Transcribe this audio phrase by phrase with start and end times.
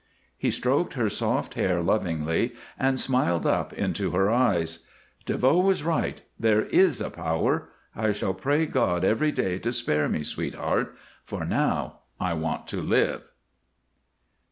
[0.35, 4.79] He stroked her soft hair lovingly and smiled up into her eyes.
[5.25, 7.69] "DeVoe was right, there is a Power.
[7.95, 12.81] I shall pray God every day to spare me, sweetheart, for now I want to
[12.81, 13.21] live."